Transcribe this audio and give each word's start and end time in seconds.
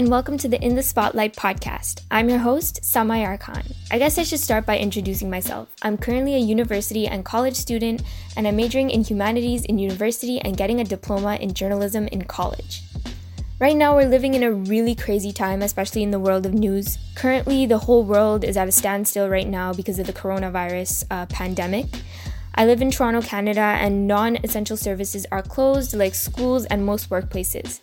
and 0.00 0.08
welcome 0.08 0.38
to 0.38 0.48
the 0.48 0.58
In 0.64 0.76
the 0.76 0.82
Spotlight 0.82 1.36
podcast. 1.36 2.04
I'm 2.10 2.30
your 2.30 2.38
host, 2.38 2.80
Samayar 2.82 3.38
Khan. 3.38 3.62
I 3.90 3.98
guess 3.98 4.16
I 4.16 4.22
should 4.22 4.40
start 4.40 4.64
by 4.64 4.78
introducing 4.78 5.28
myself. 5.28 5.68
I'm 5.82 5.98
currently 5.98 6.34
a 6.34 6.38
university 6.38 7.06
and 7.06 7.22
college 7.22 7.54
student, 7.54 8.02
and 8.34 8.48
I'm 8.48 8.56
majoring 8.56 8.88
in 8.88 9.04
humanities 9.04 9.66
in 9.66 9.78
university 9.78 10.40
and 10.40 10.56
getting 10.56 10.80
a 10.80 10.84
diploma 10.84 11.34
in 11.34 11.52
journalism 11.52 12.08
in 12.08 12.24
college. 12.24 12.82
Right 13.58 13.76
now, 13.76 13.94
we're 13.94 14.08
living 14.08 14.32
in 14.32 14.42
a 14.42 14.50
really 14.50 14.94
crazy 14.94 15.32
time, 15.32 15.60
especially 15.60 16.02
in 16.02 16.12
the 16.12 16.18
world 16.18 16.46
of 16.46 16.54
news. 16.54 16.96
Currently, 17.14 17.66
the 17.66 17.80
whole 17.80 18.02
world 18.02 18.42
is 18.42 18.56
at 18.56 18.68
a 18.68 18.72
standstill 18.72 19.28
right 19.28 19.46
now 19.46 19.74
because 19.74 19.98
of 19.98 20.06
the 20.06 20.14
coronavirus 20.14 21.04
uh, 21.10 21.26
pandemic. 21.26 21.84
I 22.54 22.64
live 22.64 22.80
in 22.80 22.90
Toronto, 22.90 23.20
Canada, 23.20 23.60
and 23.60 24.08
non 24.08 24.38
essential 24.42 24.78
services 24.78 25.26
are 25.30 25.42
closed, 25.42 25.92
like 25.92 26.14
schools 26.14 26.64
and 26.64 26.86
most 26.86 27.10
workplaces. 27.10 27.80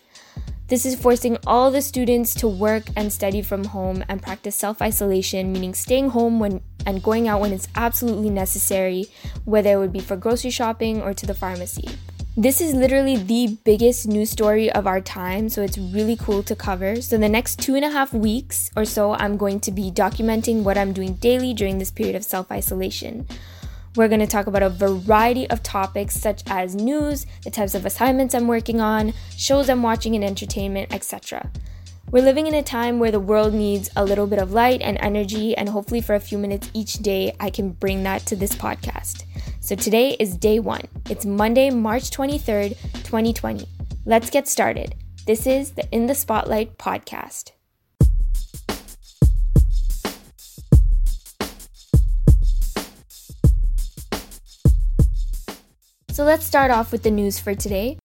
This 0.68 0.84
is 0.84 1.00
forcing 1.00 1.38
all 1.46 1.70
the 1.70 1.80
students 1.80 2.34
to 2.34 2.46
work 2.46 2.84
and 2.94 3.10
study 3.10 3.40
from 3.40 3.64
home 3.64 4.04
and 4.06 4.20
practice 4.20 4.54
self 4.54 4.82
isolation, 4.82 5.50
meaning 5.50 5.72
staying 5.72 6.10
home 6.10 6.38
when 6.38 6.60
and 6.84 7.02
going 7.02 7.26
out 7.26 7.40
when 7.40 7.54
it's 7.54 7.68
absolutely 7.74 8.28
necessary, 8.28 9.06
whether 9.46 9.72
it 9.72 9.78
would 9.78 9.94
be 9.94 10.00
for 10.00 10.14
grocery 10.14 10.50
shopping 10.50 11.00
or 11.00 11.14
to 11.14 11.24
the 11.24 11.32
pharmacy. 11.32 11.88
This 12.36 12.60
is 12.60 12.74
literally 12.74 13.16
the 13.16 13.56
biggest 13.64 14.06
news 14.06 14.30
story 14.30 14.70
of 14.70 14.86
our 14.86 15.00
time, 15.00 15.48
so 15.48 15.62
it's 15.62 15.78
really 15.78 16.16
cool 16.16 16.42
to 16.42 16.54
cover. 16.54 17.00
So, 17.00 17.16
the 17.16 17.30
next 17.30 17.58
two 17.58 17.74
and 17.74 17.84
a 17.84 17.90
half 17.90 18.12
weeks 18.12 18.70
or 18.76 18.84
so, 18.84 19.14
I'm 19.14 19.38
going 19.38 19.60
to 19.60 19.72
be 19.72 19.90
documenting 19.90 20.64
what 20.64 20.76
I'm 20.76 20.92
doing 20.92 21.14
daily 21.14 21.54
during 21.54 21.78
this 21.78 21.90
period 21.90 22.14
of 22.14 22.24
self 22.24 22.52
isolation. 22.52 23.26
We're 23.98 24.06
going 24.06 24.20
to 24.20 24.28
talk 24.28 24.46
about 24.46 24.62
a 24.62 24.70
variety 24.70 25.50
of 25.50 25.60
topics 25.64 26.14
such 26.14 26.44
as 26.46 26.76
news, 26.76 27.26
the 27.42 27.50
types 27.50 27.74
of 27.74 27.84
assignments 27.84 28.32
I'm 28.32 28.46
working 28.46 28.80
on, 28.80 29.12
shows 29.36 29.68
I'm 29.68 29.82
watching, 29.82 30.14
and 30.14 30.22
entertainment, 30.22 30.94
etc. 30.94 31.50
We're 32.12 32.22
living 32.22 32.46
in 32.46 32.54
a 32.54 32.62
time 32.62 33.00
where 33.00 33.10
the 33.10 33.18
world 33.18 33.54
needs 33.54 33.90
a 33.96 34.04
little 34.04 34.28
bit 34.28 34.38
of 34.38 34.52
light 34.52 34.82
and 34.82 34.98
energy, 35.00 35.56
and 35.56 35.68
hopefully, 35.68 36.00
for 36.00 36.14
a 36.14 36.20
few 36.20 36.38
minutes 36.38 36.70
each 36.74 37.00
day, 37.00 37.34
I 37.40 37.50
can 37.50 37.70
bring 37.70 38.04
that 38.04 38.24
to 38.26 38.36
this 38.36 38.52
podcast. 38.52 39.24
So, 39.58 39.74
today 39.74 40.10
is 40.20 40.36
day 40.36 40.60
one. 40.60 40.86
It's 41.10 41.26
Monday, 41.26 41.68
March 41.70 42.12
23rd, 42.12 42.78
2020. 43.02 43.66
Let's 44.06 44.30
get 44.30 44.46
started. 44.46 44.94
This 45.26 45.44
is 45.44 45.72
the 45.72 45.92
In 45.92 46.06
the 46.06 46.14
Spotlight 46.14 46.78
podcast. 46.78 47.50
So 56.18 56.24
let's 56.24 56.44
start 56.44 56.72
off 56.72 56.90
with 56.90 57.04
the 57.04 57.12
news 57.12 57.38
for 57.38 57.54
today. 57.54 57.96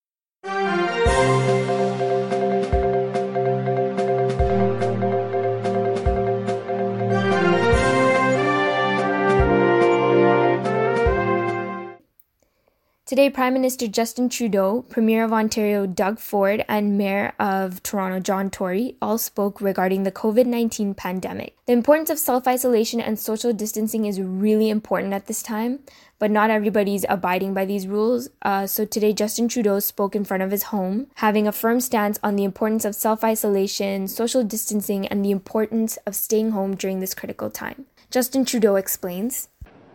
Today, 13.14 13.30
Prime 13.30 13.54
Minister 13.54 13.88
Justin 13.88 14.28
Trudeau, 14.28 14.82
Premier 14.90 15.24
of 15.24 15.32
Ontario 15.32 15.86
Doug 15.86 16.18
Ford, 16.18 16.66
and 16.68 16.98
Mayor 16.98 17.34
of 17.40 17.84
Toronto 17.84 18.20
John 18.20 18.50
Tory 18.50 18.98
all 19.04 19.20
spoke 19.20 19.62
regarding 19.62 20.02
the 20.02 20.12
COVID 20.12 20.48
19 20.48 20.96
pandemic. 20.96 21.56
The 21.68 21.74
importance 21.74 22.10
of 22.10 22.18
self 22.18 22.48
isolation 22.48 23.00
and 23.00 23.20
social 23.20 23.54
distancing 23.54 24.06
is 24.06 24.20
really 24.20 24.68
important 24.68 25.14
at 25.14 25.28
this 25.28 25.44
time, 25.44 25.82
but 26.18 26.32
not 26.32 26.50
everybody's 26.50 27.06
abiding 27.08 27.54
by 27.54 27.66
these 27.66 27.86
rules. 27.86 28.30
Uh, 28.42 28.66
so 28.66 28.84
today, 28.84 29.14
Justin 29.14 29.48
Trudeau 29.48 29.80
spoke 29.80 30.16
in 30.16 30.26
front 30.26 30.42
of 30.42 30.50
his 30.50 30.64
home, 30.74 31.06
having 31.18 31.48
a 31.48 31.52
firm 31.52 31.82
stance 31.82 32.20
on 32.24 32.36
the 32.36 32.44
importance 32.44 32.84
of 32.84 32.96
self 32.96 33.24
isolation, 33.24 34.08
social 34.08 34.44
distancing, 34.44 35.08
and 35.08 35.24
the 35.24 35.30
importance 35.30 35.98
of 36.08 36.16
staying 36.16 36.50
home 36.50 36.76
during 36.76 37.00
this 37.00 37.14
critical 37.14 37.52
time. 37.52 37.86
Justin 38.10 38.44
Trudeau 38.44 38.76
explains 38.76 39.50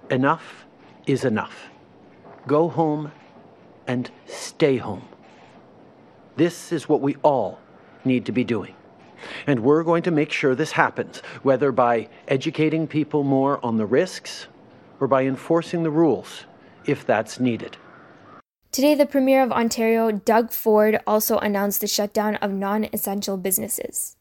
Enough 0.09 0.67
is 1.09 1.25
enough. 1.25 1.69
Go 2.49 2.69
home 2.71 3.13
and 3.87 4.11
stay 4.25 4.79
home. 4.79 5.07
This 6.37 6.73
is 6.73 6.89
what 6.89 7.03
we 7.03 7.15
all 7.17 7.59
need 8.07 8.25
to 8.25 8.33
be 8.33 8.43
doing. 8.43 8.75
And 9.47 9.61
we're 9.61 9.83
going 9.83 10.03
to 10.05 10.11
make 10.11 10.33
sure 10.33 10.55
this 10.55 10.73
happens, 10.73 11.19
whether 11.43 11.71
by 11.73 12.09
educating 12.27 12.87
people 12.87 13.23
more 13.23 13.63
on 13.63 13.77
the 13.77 13.85
risks 13.85 14.47
or 14.99 15.07
by 15.07 15.25
enforcing 15.25 15.83
the 15.83 15.91
rules 15.91 16.45
if 16.87 17.05
that's 17.05 17.39
needed. 17.39 17.77
Today, 18.73 18.95
the 18.95 19.05
Premier 19.05 19.43
of 19.43 19.53
Ontario, 19.53 20.11
Doug 20.11 20.51
Ford, 20.51 21.01
also 21.07 21.37
announced 21.39 21.83
the 21.83 21.87
shutdown 21.87 22.37
of 22.37 22.51
non 22.51 22.89
essential 22.95 23.37
businesses. 23.37 24.17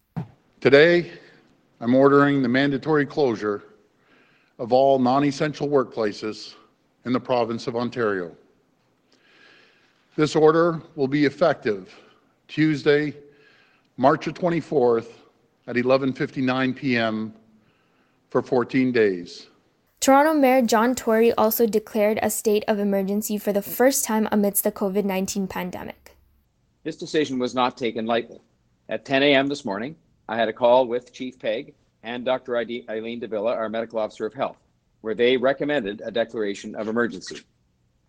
Today, 0.59 1.11
I'm 1.79 1.95
ordering 1.95 2.41
the 2.41 2.49
mandatory 2.49 3.05
closure 3.05 3.63
of 4.59 4.73
all 4.73 4.99
non 4.99 5.23
essential 5.23 5.69
workplaces 5.69 6.55
in 7.07 7.13
the 7.13 7.19
province 7.19 7.67
of 7.67 7.75
Ontario. 7.75 8.35
This 10.17 10.35
order 10.35 10.81
will 10.95 11.07
be 11.07 11.23
effective 11.25 11.95
Tuesday, 12.49 13.13
March 13.95 14.25
24th 14.25 15.07
at 15.67 15.77
11:59 15.77 16.75
p.m. 16.75 17.33
for 18.29 18.41
14 18.41 18.91
days. 18.91 19.47
Toronto 20.01 20.33
Mayor 20.33 20.61
John 20.61 20.93
Tory 20.95 21.31
also 21.33 21.65
declared 21.65 22.19
a 22.21 22.29
state 22.29 22.63
of 22.67 22.77
emergency 22.77 23.37
for 23.37 23.53
the 23.53 23.61
first 23.61 24.03
time 24.03 24.27
amidst 24.31 24.63
the 24.65 24.71
COVID 24.71 25.05
19 25.05 25.47
pandemic. 25.47 26.17
This 26.83 26.97
decision 26.97 27.39
was 27.39 27.55
not 27.55 27.77
taken 27.77 28.05
lightly. 28.05 28.41
At 28.89 29.05
10 29.05 29.23
a.m. 29.23 29.47
this 29.47 29.63
morning, 29.63 29.95
I 30.27 30.35
had 30.35 30.49
a 30.49 30.53
call 30.53 30.87
with 30.87 31.13
Chief 31.13 31.39
Pegg 31.39 31.73
and 32.03 32.25
Dr. 32.25 32.57
Eileen 32.57 33.19
de 33.19 33.27
Villa, 33.27 33.53
our 33.53 33.69
medical 33.69 33.99
officer 33.99 34.25
of 34.25 34.33
health 34.33 34.57
where 35.01 35.15
they 35.15 35.37
recommended 35.37 36.01
a 36.03 36.11
declaration 36.11 36.75
of 36.75 36.87
emergency. 36.87 37.41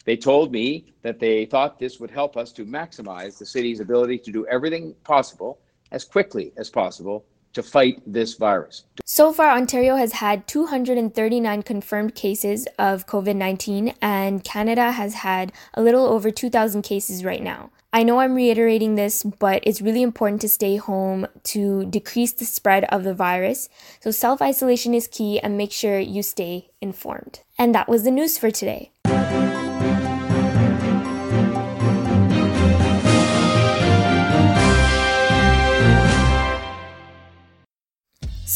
They 0.04 0.16
told 0.16 0.52
me 0.52 0.94
that 1.02 1.18
they 1.18 1.44
thought 1.44 1.78
this 1.78 2.00
would 2.00 2.10
help 2.10 2.36
us 2.36 2.52
to 2.52 2.64
maximize 2.64 3.38
the 3.38 3.46
city's 3.46 3.80
ability 3.80 4.18
to 4.20 4.32
do 4.32 4.46
everything 4.46 4.94
possible 5.04 5.60
as 5.92 6.04
quickly 6.04 6.52
as 6.56 6.70
possible 6.70 7.24
to 7.52 7.62
fight 7.62 8.00
this 8.06 8.34
virus. 8.34 8.84
So 9.04 9.32
far, 9.32 9.50
Ontario 9.50 9.96
has 9.96 10.12
had 10.12 10.46
239 10.46 11.62
confirmed 11.62 12.14
cases 12.14 12.68
of 12.78 13.06
COVID 13.06 13.36
19, 13.36 13.94
and 14.00 14.44
Canada 14.44 14.92
has 14.92 15.14
had 15.14 15.52
a 15.74 15.82
little 15.82 16.06
over 16.06 16.30
2,000 16.30 16.82
cases 16.82 17.24
right 17.24 17.42
now. 17.42 17.70
I 17.90 18.02
know 18.02 18.20
I'm 18.20 18.34
reiterating 18.34 18.96
this, 18.96 19.22
but 19.22 19.62
it's 19.62 19.80
really 19.80 20.02
important 20.02 20.42
to 20.42 20.48
stay 20.48 20.76
home 20.76 21.26
to 21.44 21.86
decrease 21.86 22.32
the 22.32 22.44
spread 22.44 22.84
of 22.84 23.02
the 23.02 23.14
virus. 23.14 23.70
So, 24.00 24.10
self 24.10 24.42
isolation 24.42 24.92
is 24.92 25.08
key 25.08 25.40
and 25.40 25.56
make 25.56 25.72
sure 25.72 25.98
you 25.98 26.22
stay 26.22 26.68
informed. 26.82 27.40
And 27.56 27.74
that 27.74 27.88
was 27.88 28.04
the 28.04 28.10
news 28.10 28.36
for 28.36 28.50
today. 28.50 28.90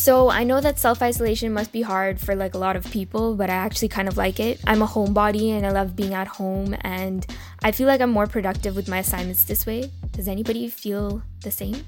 So 0.03 0.31
I 0.31 0.43
know 0.43 0.61
that 0.61 0.81
self 0.81 1.01
isolation 1.01 1.53
must 1.53 1.71
be 1.71 1.83
hard 1.83 2.19
for 2.19 2.35
like 2.35 2.55
a 2.55 2.59
lot 2.59 2.75
of 2.75 2.91
people, 2.91 3.37
but 3.37 3.49
I 3.49 3.55
actually 3.55 3.87
kind 3.87 4.09
of 4.09 4.17
like 4.17 4.41
it. 4.41 4.61
I'm 4.67 4.83
a 4.83 4.87
homebody 4.89 5.51
and 5.57 5.65
I 5.65 5.71
love 5.71 5.95
being 5.95 6.13
at 6.13 6.27
home, 6.27 6.75
and 6.81 7.25
I 7.63 7.71
feel 7.71 7.87
like 7.87 8.01
I'm 8.01 8.11
more 8.11 8.27
productive 8.27 8.75
with 8.75 8.89
my 8.89 8.99
assignments 8.99 9.45
this 9.45 9.65
way. 9.65 9.93
Does 10.11 10.27
anybody 10.27 10.69
feel 10.69 11.23
the 11.43 11.53
same? 11.53 11.87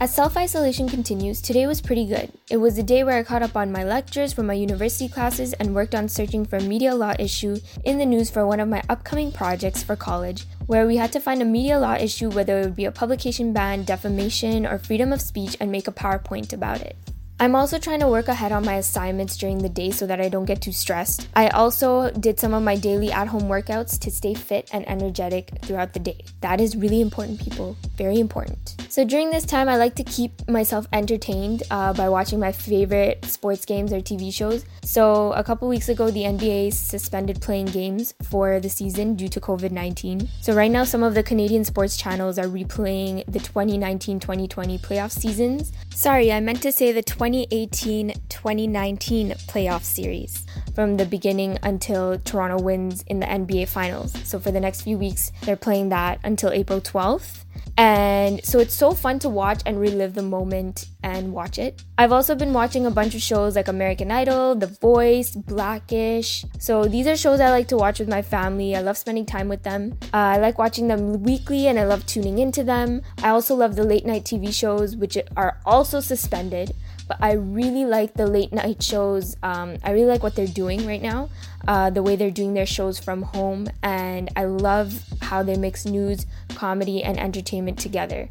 As 0.00 0.14
self 0.14 0.38
isolation 0.38 0.88
continues, 0.88 1.42
today 1.42 1.66
was 1.66 1.82
pretty 1.82 2.06
good. 2.06 2.32
It 2.50 2.56
was 2.56 2.78
a 2.78 2.82
day 2.82 3.04
where 3.04 3.18
I 3.18 3.24
caught 3.24 3.42
up 3.42 3.56
on 3.56 3.70
my 3.70 3.84
lectures 3.84 4.32
from 4.32 4.46
my 4.46 4.54
university 4.54 5.06
classes 5.06 5.52
and 5.52 5.74
worked 5.74 5.94
on 5.94 6.08
searching 6.08 6.46
for 6.46 6.56
a 6.56 6.62
media 6.62 6.94
law 6.94 7.12
issue 7.18 7.58
in 7.84 7.98
the 7.98 8.06
news 8.06 8.30
for 8.30 8.46
one 8.46 8.58
of 8.58 8.70
my 8.70 8.82
upcoming 8.88 9.32
projects 9.32 9.82
for 9.82 9.96
college, 9.96 10.46
where 10.66 10.86
we 10.86 10.96
had 10.96 11.12
to 11.12 11.20
find 11.20 11.42
a 11.42 11.44
media 11.44 11.78
law 11.78 11.92
issue, 11.92 12.30
whether 12.30 12.58
it 12.58 12.64
would 12.64 12.76
be 12.76 12.86
a 12.86 12.90
publication 12.90 13.52
ban, 13.52 13.84
defamation, 13.84 14.64
or 14.64 14.78
freedom 14.78 15.12
of 15.12 15.20
speech, 15.20 15.58
and 15.60 15.70
make 15.70 15.86
a 15.88 15.92
PowerPoint 15.92 16.54
about 16.54 16.80
it. 16.80 16.96
I'm 17.40 17.54
also 17.54 17.78
trying 17.78 18.00
to 18.00 18.08
work 18.08 18.26
ahead 18.26 18.50
on 18.50 18.64
my 18.64 18.74
assignments 18.74 19.36
during 19.36 19.58
the 19.58 19.68
day 19.68 19.92
so 19.92 20.08
that 20.08 20.20
I 20.20 20.28
don't 20.28 20.44
get 20.44 20.60
too 20.60 20.72
stressed. 20.72 21.28
I 21.36 21.48
also 21.50 22.10
did 22.10 22.40
some 22.40 22.52
of 22.52 22.64
my 22.64 22.74
daily 22.74 23.12
at 23.12 23.28
home 23.28 23.44
workouts 23.44 23.96
to 24.00 24.10
stay 24.10 24.34
fit 24.34 24.68
and 24.72 24.88
energetic 24.88 25.52
throughout 25.62 25.92
the 25.92 26.00
day. 26.00 26.24
That 26.40 26.60
is 26.60 26.74
really 26.74 27.00
important, 27.00 27.40
people. 27.40 27.76
Very 27.96 28.18
important. 28.18 28.74
So 28.88 29.04
during 29.04 29.30
this 29.30 29.44
time, 29.44 29.68
I 29.68 29.76
like 29.76 29.94
to 29.96 30.04
keep 30.04 30.48
myself 30.48 30.88
entertained 30.92 31.62
uh, 31.70 31.92
by 31.92 32.08
watching 32.08 32.40
my 32.40 32.50
favorite 32.50 33.24
sports 33.24 33.64
games 33.64 33.92
or 33.92 34.00
TV 34.00 34.34
shows. 34.34 34.64
So 34.82 35.32
a 35.34 35.44
couple 35.44 35.68
weeks 35.68 35.88
ago, 35.88 36.10
the 36.10 36.22
NBA 36.22 36.72
suspended 36.72 37.40
playing 37.40 37.66
games 37.66 38.14
for 38.24 38.58
the 38.58 38.68
season 38.68 39.14
due 39.14 39.28
to 39.28 39.40
COVID 39.40 39.70
19. 39.70 40.28
So 40.40 40.54
right 40.54 40.70
now, 40.70 40.82
some 40.82 41.04
of 41.04 41.14
the 41.14 41.22
Canadian 41.22 41.64
sports 41.64 41.96
channels 41.96 42.36
are 42.36 42.46
replaying 42.46 43.24
the 43.26 43.38
2019 43.38 44.18
2020 44.18 44.78
playoff 44.78 45.12
seasons. 45.12 45.70
Sorry, 45.94 46.32
I 46.32 46.40
meant 46.40 46.62
to 46.62 46.72
say 46.72 46.90
the 46.90 47.02
20 47.02 47.27
2018 47.28 48.14
2019 48.30 49.32
playoff 49.48 49.82
series 49.82 50.46
from 50.74 50.96
the 50.96 51.04
beginning 51.04 51.58
until 51.62 52.18
Toronto 52.20 52.58
wins 52.58 53.04
in 53.06 53.20
the 53.20 53.26
NBA 53.26 53.68
Finals. 53.68 54.14
So, 54.24 54.38
for 54.38 54.50
the 54.50 54.60
next 54.60 54.80
few 54.80 54.96
weeks, 54.96 55.30
they're 55.42 55.56
playing 55.56 55.90
that 55.90 56.20
until 56.24 56.50
April 56.50 56.80
12th. 56.80 57.44
And 57.76 58.44
so 58.44 58.58
it's 58.58 58.74
so 58.74 58.92
fun 58.92 59.20
to 59.20 59.28
watch 59.28 59.62
and 59.64 59.78
relive 59.78 60.14
the 60.14 60.22
moment 60.22 60.86
and 61.04 61.32
watch 61.32 61.58
it. 61.58 61.82
I've 61.96 62.10
also 62.10 62.34
been 62.34 62.52
watching 62.52 62.86
a 62.86 62.90
bunch 62.90 63.14
of 63.14 63.22
shows 63.22 63.54
like 63.54 63.68
American 63.68 64.10
Idol, 64.10 64.56
The 64.56 64.66
Voice, 64.66 65.30
Blackish. 65.30 66.44
So 66.58 66.86
these 66.86 67.06
are 67.06 67.16
shows 67.16 67.38
I 67.38 67.50
like 67.50 67.68
to 67.68 67.76
watch 67.76 68.00
with 68.00 68.08
my 68.08 68.22
family. 68.22 68.74
I 68.74 68.80
love 68.80 68.96
spending 68.96 69.26
time 69.26 69.48
with 69.48 69.62
them. 69.62 69.96
Uh, 70.12 70.34
I 70.34 70.38
like 70.38 70.58
watching 70.58 70.88
them 70.88 71.22
weekly 71.22 71.68
and 71.68 71.78
I 71.78 71.84
love 71.84 72.04
tuning 72.06 72.38
into 72.38 72.64
them. 72.64 73.02
I 73.22 73.28
also 73.28 73.54
love 73.54 73.76
the 73.76 73.84
late 73.84 74.06
night 74.06 74.24
TV 74.24 74.52
shows, 74.52 74.96
which 74.96 75.16
are 75.36 75.60
also 75.64 76.00
suspended 76.00 76.74
but 77.08 77.16
I 77.20 77.32
really 77.32 77.84
like 77.84 78.14
the 78.14 78.26
late 78.26 78.52
night 78.52 78.82
shows. 78.82 79.36
Um, 79.42 79.78
I 79.82 79.92
really 79.92 80.06
like 80.06 80.22
what 80.22 80.36
they're 80.36 80.46
doing 80.46 80.86
right 80.86 81.02
now, 81.02 81.30
uh, 81.66 81.90
the 81.90 82.02
way 82.02 82.14
they're 82.14 82.30
doing 82.30 82.54
their 82.54 82.66
shows 82.66 82.98
from 82.98 83.22
home, 83.22 83.68
and 83.82 84.30
I 84.36 84.44
love 84.44 85.02
how 85.22 85.42
they 85.42 85.56
mix 85.56 85.86
news, 85.86 86.26
comedy, 86.54 87.02
and 87.02 87.18
entertainment 87.18 87.78
together. 87.78 88.28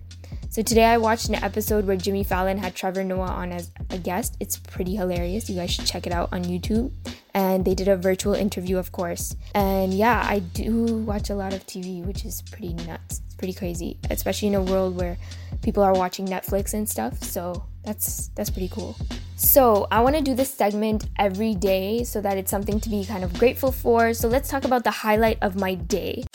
So 0.49 0.61
today 0.61 0.85
I 0.85 0.97
watched 0.97 1.29
an 1.29 1.35
episode 1.35 1.85
where 1.85 1.97
Jimmy 1.97 2.23
Fallon 2.23 2.57
had 2.57 2.73
Trevor 2.73 3.03
Noah 3.03 3.27
on 3.27 3.51
as 3.51 3.69
a 3.89 3.97
guest. 3.97 4.37
It's 4.39 4.57
pretty 4.57 4.95
hilarious. 4.95 5.49
You 5.49 5.55
guys 5.57 5.71
should 5.71 5.85
check 5.85 6.07
it 6.07 6.13
out 6.13 6.29
on 6.31 6.45
YouTube. 6.45 6.91
And 7.33 7.63
they 7.63 7.75
did 7.75 7.87
a 7.87 7.97
virtual 7.97 8.33
interview, 8.33 8.77
of 8.77 8.91
course. 8.91 9.35
And 9.53 9.93
yeah, 9.93 10.25
I 10.27 10.39
do 10.39 10.97
watch 10.99 11.29
a 11.29 11.35
lot 11.35 11.53
of 11.53 11.67
TV, 11.67 12.03
which 12.03 12.25
is 12.25 12.41
pretty 12.41 12.73
nuts. 12.73 13.21
It's 13.25 13.35
pretty 13.35 13.53
crazy, 13.53 13.99
especially 14.09 14.47
in 14.47 14.55
a 14.55 14.63
world 14.63 14.95
where 14.95 15.17
people 15.61 15.83
are 15.83 15.93
watching 15.93 16.25
Netflix 16.25 16.73
and 16.73 16.89
stuff. 16.89 17.21
So 17.21 17.63
that's 17.87 18.27
that's 18.35 18.49
pretty 18.49 18.67
cool. 18.67 18.95
So, 19.37 19.87
I 19.91 20.01
want 20.01 20.15
to 20.15 20.21
do 20.21 20.35
this 20.35 20.51
segment 20.51 21.05
every 21.17 21.55
day 21.55 22.03
so 22.03 22.19
that 22.21 22.37
it's 22.37 22.51
something 22.51 22.79
to 22.81 22.89
be 22.89 23.05
kind 23.05 23.23
of 23.23 23.33
grateful 23.39 23.71
for. 23.71 24.13
So, 24.13 24.27
let's 24.27 24.49
talk 24.49 24.65
about 24.65 24.83
the 24.83 24.91
highlight 24.91 25.37
of 25.41 25.55
my 25.55 25.75
day. 25.75 26.25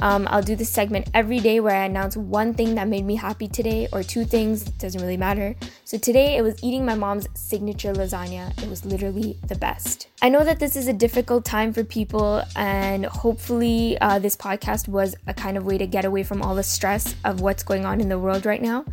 Um, 0.00 0.26
I'll 0.30 0.42
do 0.42 0.56
this 0.56 0.70
segment 0.70 1.08
every 1.14 1.38
day 1.38 1.60
where 1.60 1.74
I 1.74 1.84
announce 1.84 2.16
one 2.16 2.52
thing 2.54 2.74
that 2.74 2.88
made 2.88 3.04
me 3.04 3.16
happy 3.16 3.48
today 3.48 3.88
or 3.92 4.02
two 4.02 4.24
things, 4.24 4.64
doesn't 4.64 5.00
really 5.00 5.16
matter. 5.16 5.54
So 5.84 5.96
today 5.96 6.36
it 6.36 6.42
was 6.42 6.62
eating 6.62 6.84
my 6.84 6.94
mom's 6.94 7.26
signature 7.34 7.92
lasagna. 7.92 8.50
It 8.62 8.68
was 8.68 8.84
literally 8.84 9.38
the 9.46 9.54
best. 9.54 10.08
I 10.20 10.28
know 10.28 10.44
that 10.44 10.58
this 10.58 10.76
is 10.76 10.88
a 10.88 10.92
difficult 10.92 11.44
time 11.44 11.72
for 11.72 11.84
people, 11.84 12.42
and 12.56 13.06
hopefully, 13.06 13.96
uh, 14.00 14.18
this 14.18 14.36
podcast 14.36 14.88
was 14.88 15.14
a 15.26 15.34
kind 15.34 15.56
of 15.56 15.64
way 15.64 15.78
to 15.78 15.86
get 15.86 16.04
away 16.04 16.22
from 16.24 16.42
all 16.42 16.54
the 16.54 16.62
stress 16.62 17.14
of 17.24 17.40
what's 17.40 17.62
going 17.62 17.84
on 17.84 18.00
in 18.00 18.08
the 18.08 18.18
world 18.18 18.44
right 18.44 18.62
now. 18.62 18.84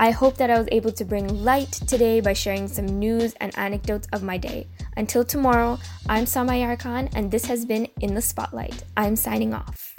I 0.00 0.12
hope 0.12 0.36
that 0.36 0.48
I 0.48 0.58
was 0.58 0.68
able 0.70 0.92
to 0.92 1.04
bring 1.04 1.42
light 1.42 1.72
today 1.72 2.20
by 2.20 2.32
sharing 2.32 2.68
some 2.68 2.86
news 2.86 3.34
and 3.40 3.56
anecdotes 3.58 4.06
of 4.12 4.22
my 4.22 4.38
day. 4.38 4.68
Until 4.96 5.24
tomorrow, 5.24 5.78
I'm 6.08 6.24
Sama 6.24 6.52
Yarkhan, 6.52 7.10
and 7.14 7.30
this 7.30 7.46
has 7.46 7.64
been 7.64 7.88
In 8.00 8.14
the 8.14 8.22
Spotlight. 8.22 8.84
I'm 8.96 9.16
signing 9.16 9.54
off. 9.54 9.94